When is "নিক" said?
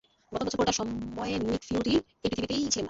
1.41-1.61